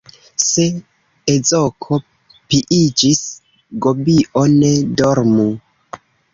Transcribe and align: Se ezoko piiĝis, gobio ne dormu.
Se 0.43 0.63
ezoko 1.33 1.99
piiĝis, 2.55 3.21
gobio 3.87 4.49
ne 4.57 4.75
dormu. 5.03 5.49